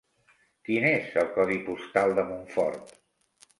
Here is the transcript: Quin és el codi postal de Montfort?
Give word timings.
Quin 0.69 0.87
és 0.91 1.11
el 1.25 1.29
codi 1.35 1.59
postal 1.69 2.17
de 2.21 2.25
Montfort? 2.33 2.97